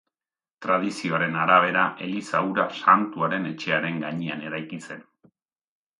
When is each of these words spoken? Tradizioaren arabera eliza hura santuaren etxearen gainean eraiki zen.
Tradizioaren 0.65 1.35
arabera 1.41 1.83
eliza 2.07 2.41
hura 2.47 2.65
santuaren 2.85 3.47
etxearen 3.53 4.03
gainean 4.07 4.45
eraiki 4.49 4.85
zen. 4.89 5.09